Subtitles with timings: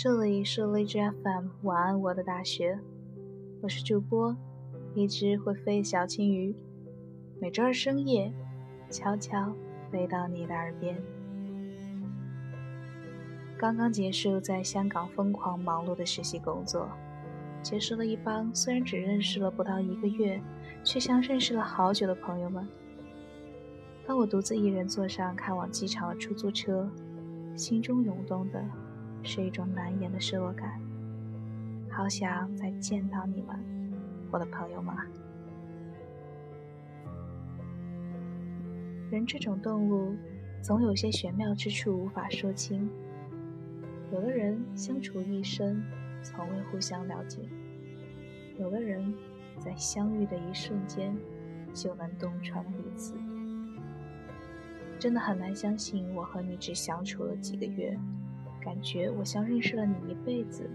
[0.00, 2.78] 这里是荔枝 FM，晚安我的大学，
[3.60, 4.36] 我是主播
[4.94, 6.54] 一只会飞小青鱼，
[7.40, 8.32] 每周二深夜
[8.88, 9.52] 悄悄
[9.90, 10.96] 飞到你的耳边。
[13.58, 16.88] 刚刚结束在香港疯狂忙碌的实习工作，
[17.60, 20.40] 结识了一帮虽然只认识了不到一个月，
[20.84, 22.64] 却像认识了好久的朋友们。
[24.06, 26.88] 当我独自一人坐上开往机场的出租车，
[27.56, 28.62] 心中涌动的
[29.28, 30.80] 是一种难言的失落感。
[31.90, 33.62] 好想再见到你们，
[34.30, 34.96] 我的朋友们。
[39.10, 40.16] 人这种动物，
[40.62, 42.88] 总有些玄妙之处无法说清。
[44.10, 45.84] 有的人相处一生，
[46.22, 47.42] 从未互相了解；
[48.56, 49.12] 有的人，
[49.58, 51.14] 在相遇的一瞬间，
[51.74, 53.12] 就能洞穿彼此。
[54.98, 57.94] 真的很难相信，我和你只相处了几个月，
[58.68, 60.68] 感觉我像认识了你一辈子。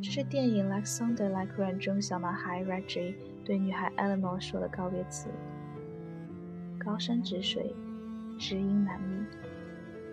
[0.00, 5.28] 这是电影《Like Thunder Like Rain》中小男孩 Reggie 对女孩 Eleanor 说的告别词。
[6.78, 7.74] 高山止水，
[8.38, 9.26] 知音难觅。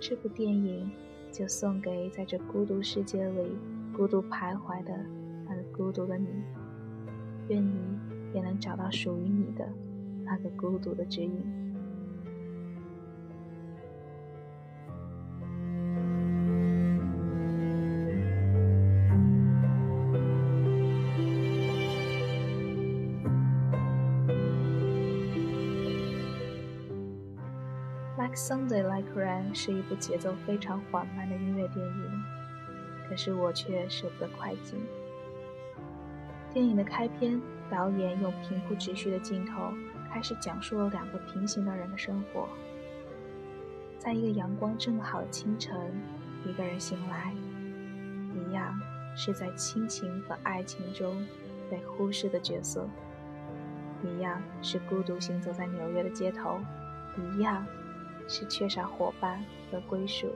[0.00, 0.90] 这部电影。
[1.32, 3.56] 就送给在这孤独世界里
[3.96, 4.92] 孤独徘徊的
[5.48, 6.28] 那个孤独的你，
[7.48, 7.72] 愿你
[8.34, 9.66] 也能找到属于你的
[10.26, 11.22] 那个孤独的指
[28.26, 28.36] 引。
[28.36, 32.24] Sunday Like Rain 是一部节奏非常缓慢的音乐电影，
[33.08, 34.80] 可是我却舍不得快进。
[36.52, 37.40] 电影的开篇，
[37.70, 39.72] 导演用平铺直叙的镜头
[40.10, 42.48] 开始讲述了两个平行的人的生活。
[43.98, 45.74] 在一个阳光正好的清晨，
[46.44, 47.32] 一个人醒来，
[48.34, 48.78] 一样
[49.16, 51.26] 是在亲情和爱情中
[51.70, 52.88] 被忽视的角色，
[54.02, 56.60] 一样是孤独行走在纽约的街头，
[57.16, 57.64] 一样。
[58.28, 60.28] 是缺少伙伴和归属。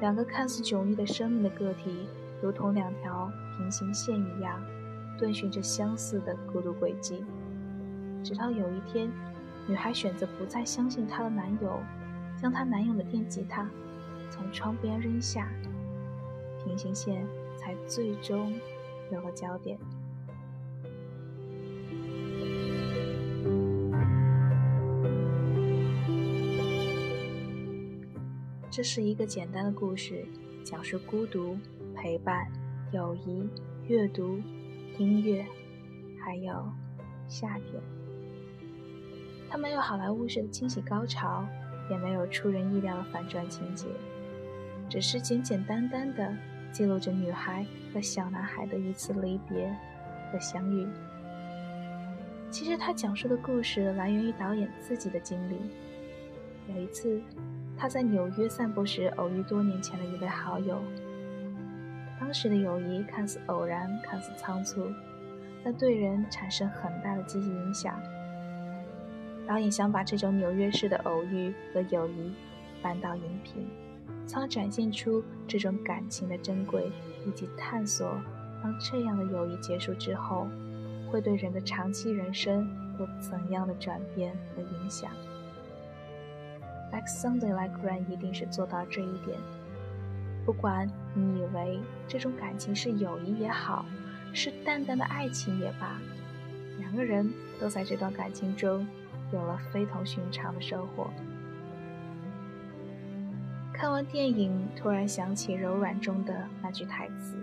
[0.00, 2.06] 两个看似迥异的生命的个体，
[2.42, 4.62] 如同两条平行线一样，
[5.18, 7.24] 遵循着相似的孤独轨迹。
[8.22, 9.10] 直到有一天，
[9.66, 11.80] 女孩选择不再相信她的男友，
[12.36, 13.68] 将她男友的电吉他
[14.30, 15.48] 从窗边扔下，
[16.64, 18.52] 平行线才最终
[19.12, 19.78] 有了焦点。
[28.74, 30.26] 这是一个简单的故事，
[30.64, 31.56] 讲述孤独、
[31.94, 32.50] 陪伴、
[32.90, 33.48] 友谊、
[33.86, 34.40] 阅读、
[34.98, 35.46] 音乐，
[36.20, 36.52] 还有
[37.28, 37.80] 夏天。
[39.48, 41.46] 它没有好莱坞式的惊喜高潮，
[41.88, 43.86] 也没有出人意料的反转情节，
[44.90, 46.36] 只是简简单单的
[46.72, 49.72] 记录着女孩和小男孩的一次离别
[50.32, 50.84] 和相遇。
[52.50, 55.54] 其实，他讲述的故事来源于导演自己的经历。
[56.74, 57.22] 有一次。
[57.76, 60.80] 他在纽约散步时偶遇多年前的一位好友，
[62.18, 64.86] 当时的友谊看似偶然，看似仓促，
[65.62, 68.00] 但对人产生很大的积极影响。
[69.46, 72.32] 导演想把这种纽约式的偶遇和友谊
[72.80, 73.68] 搬到荧屏，
[74.26, 76.90] 从而展现出这种感情的珍贵，
[77.26, 78.16] 以及探索
[78.62, 80.48] 当这样的友谊结束之后，
[81.10, 82.66] 会对人的长期人生
[82.98, 85.10] 有怎样的转变和影响。
[86.94, 89.36] Like Sunday, like rain，一定是做到这一点。
[90.46, 93.84] 不管你以为这种感情是友谊也好，
[94.32, 95.98] 是淡淡的爱情也罢，
[96.78, 98.86] 两个人都在这段感情中
[99.32, 101.10] 有了非同寻常的收获。
[103.72, 107.36] 看完电影，突然想起《柔软》中的那句台词：“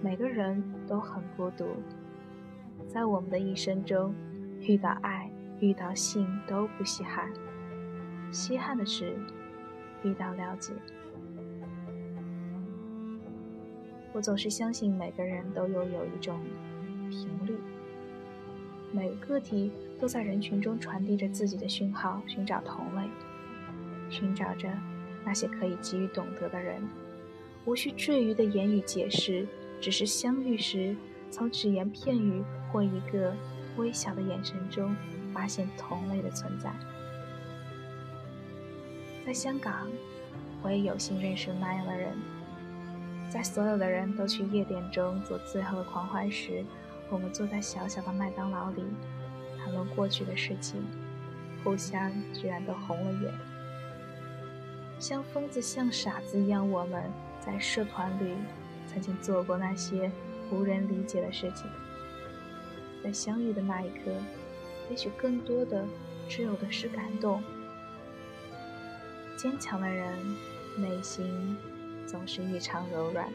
[0.00, 1.66] 每个人都很孤独，
[2.86, 4.14] 在我们的一生中，
[4.62, 5.30] 遇到爱、
[5.60, 7.28] 遇到性都不稀罕。”
[8.30, 9.16] 稀罕的是
[10.02, 10.72] 遇到了解。
[14.12, 16.40] 我总是相信每个人都拥有一种
[17.08, 17.56] 频率，
[18.90, 19.70] 每个个体
[20.00, 23.08] 都在人群中传递着自己的讯号，寻找同类，
[24.10, 24.68] 寻找着
[25.24, 26.82] 那些可以给予懂得的人。
[27.64, 29.46] 无需赘余的言语解释，
[29.80, 30.96] 只是相遇时，
[31.30, 32.42] 从只言片语
[32.72, 33.34] 或一个
[33.76, 34.96] 微小的眼神中，
[35.34, 36.72] 发现同类的存在。
[39.28, 39.86] 在香港，
[40.62, 42.16] 我也有幸认识那样的人。
[43.28, 46.64] 在所有的人都去夜店中做最后的狂欢时，
[47.10, 48.82] 我们坐在小小的麦当劳里，
[49.58, 50.82] 谈论过去的事情，
[51.62, 53.34] 互相居然都红了眼。
[54.98, 57.02] 像疯子、像傻子一样，我们
[57.38, 58.34] 在社团里
[58.86, 60.10] 曾经做过那些
[60.50, 61.66] 无人理解的事情。
[63.04, 64.10] 在相遇的那一刻，
[64.88, 65.84] 也许更多的
[66.30, 67.42] 只有的是感动。
[69.38, 70.18] 坚强的人
[70.76, 71.56] 内心
[72.04, 73.32] 总是异常柔软。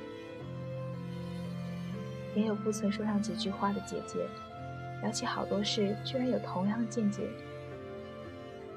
[2.36, 4.28] 也有不曾说上几句话的姐姐，
[5.02, 7.30] 聊起好多事，居然有同样的见解。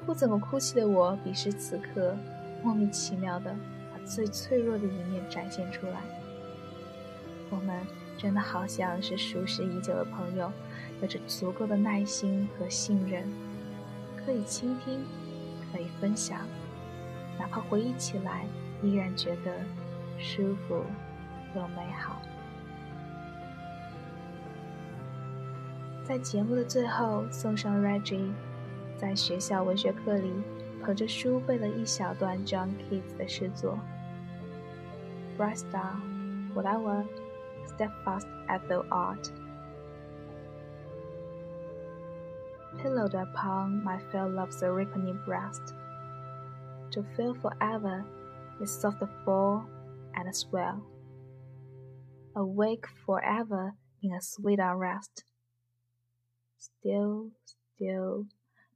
[0.06, 2.17] 不怎么哭泣的我，彼时此刻
[2.62, 3.56] 莫名其妙的
[3.93, 6.00] 把最脆弱的一面展现出来。
[7.50, 7.84] 我们
[8.17, 10.52] 真的好像是熟识已久的朋友，
[11.02, 13.28] 有着足够的耐心和信任，
[14.25, 15.00] 可以倾听，
[15.73, 16.46] 可以分享，
[17.38, 18.47] 哪怕回忆起来
[18.83, 19.53] 依然觉得
[20.19, 20.85] 舒服
[21.55, 22.21] 又美好。
[26.05, 28.31] 在节目的最后，送上 Reggie
[28.97, 30.33] 在学校文学课里
[30.83, 33.79] 捧着书背了一小段 John Keats 的诗作
[35.37, 35.97] ：Bright star,
[36.55, 37.05] whatever,
[37.67, 39.31] steadfast as thou art,
[42.81, 45.75] pillowed upon my fair love's ripening breast,
[46.93, 48.05] to fill forever
[48.59, 49.67] with soft fall
[50.15, 50.85] and swell,
[52.35, 55.25] awake forever in a sweet unrest.
[56.59, 57.31] Still,
[57.75, 58.27] still,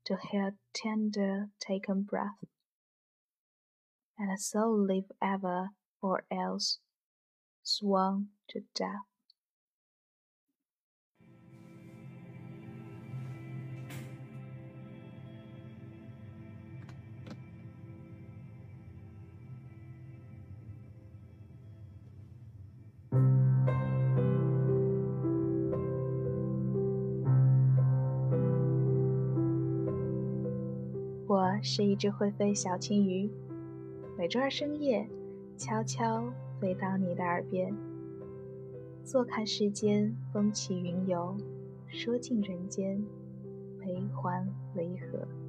[0.05, 2.45] to hear tender taken breath,
[4.19, 5.71] and so live ever,
[6.03, 6.79] or else
[7.63, 9.10] sworn to death.
[31.63, 33.31] 是一只会飞小青鱼，
[34.17, 35.07] 每周二深夜，
[35.57, 37.75] 悄悄飞到你的耳边，
[39.05, 41.37] 坐看世间风起云游，
[41.89, 43.05] 说尽人间
[43.79, 45.40] 悲欢离合。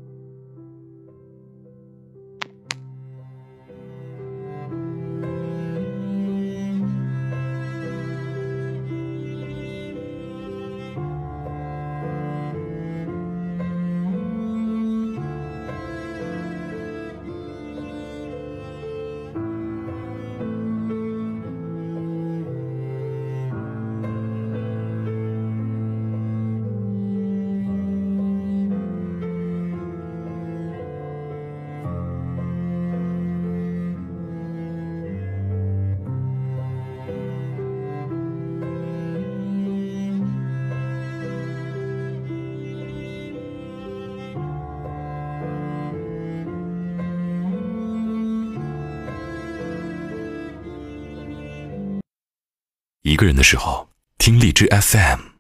[53.22, 53.88] 个人的时候，
[54.18, 55.31] 听荔枝 FM。